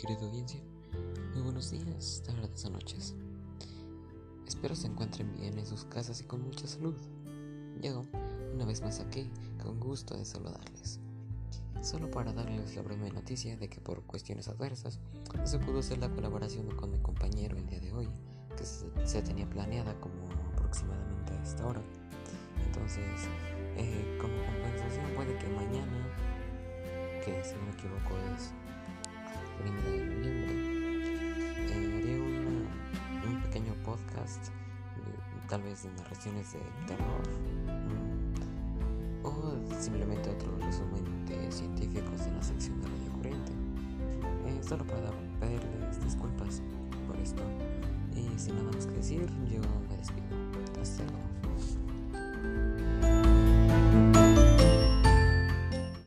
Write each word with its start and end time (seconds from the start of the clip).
querida 0.00 0.22
audiencia. 0.22 0.58
Muy 1.34 1.42
buenos 1.42 1.70
días, 1.70 2.22
tardes 2.24 2.64
o 2.64 2.70
noches. 2.70 3.14
Espero 4.46 4.74
se 4.74 4.86
encuentren 4.86 5.30
bien 5.34 5.58
en 5.58 5.66
sus 5.66 5.84
casas 5.84 6.22
y 6.22 6.24
con 6.24 6.40
mucha 6.40 6.66
salud. 6.66 6.94
Llego 7.82 8.06
una 8.54 8.64
vez 8.64 8.80
más 8.80 8.98
aquí, 9.00 9.30
con 9.62 9.78
gusto 9.78 10.16
de 10.16 10.24
saludarles. 10.24 11.00
Solo 11.82 12.10
para 12.10 12.32
darles 12.32 12.74
la 12.76 12.82
breve 12.82 13.10
noticia 13.10 13.58
de 13.58 13.68
que 13.68 13.80
por 13.82 14.02
cuestiones 14.04 14.48
adversas 14.48 14.98
no 15.36 15.46
se 15.46 15.58
pudo 15.58 15.80
hacer 15.80 15.98
la 15.98 16.08
colaboración 16.08 16.70
con 16.76 16.92
mi 16.92 16.98
compañero 17.00 17.58
el 17.58 17.66
día 17.66 17.80
de 17.80 17.92
hoy, 17.92 18.08
que 18.56 18.64
se 18.64 19.20
tenía 19.20 19.48
planeada 19.50 20.00
como 20.00 20.30
aproximadamente 20.54 21.34
a 21.34 21.42
esta 21.42 21.66
hora. 21.66 21.82
Entonces, 22.64 23.28
eh, 23.76 24.18
como 24.18 24.32
compensación 24.46 25.14
puede 25.14 25.36
que 25.36 25.48
mañana, 25.50 26.06
que 27.22 27.44
si 27.44 27.54
no 27.56 27.64
me 27.64 27.72
equivoco 27.72 28.16
es 28.34 28.54
tal 35.50 35.62
vez 35.62 35.82
de 35.82 35.90
narraciones 35.90 36.52
de 36.52 36.60
terror, 36.86 37.22
mm, 37.66 39.26
o 39.26 39.80
simplemente 39.80 40.30
otro 40.30 40.56
resumen 40.58 41.26
de 41.26 41.50
científicos 41.50 42.20
en 42.28 42.36
la 42.36 42.42
sección 42.42 42.80
de 42.80 42.86
Radio 42.86 43.12
Corriente. 43.16 43.52
Eh, 44.46 44.60
solo 44.62 44.84
para 44.84 45.10
pedirles 45.40 46.04
disculpas 46.04 46.62
por 47.08 47.16
esto. 47.16 47.42
Y 48.14 48.38
sin 48.38 48.54
nada 48.58 48.70
más 48.70 48.86
que 48.86 48.92
decir, 48.92 49.26
yo 49.50 49.60
me 49.88 49.96
despido. 49.96 50.80
Hasta 50.80 51.02
luego. 51.02 51.29